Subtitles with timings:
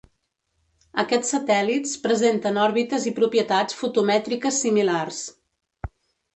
[1.03, 5.25] Aquests satèl·lits presenten òrbites i propietats fotomètriques similars.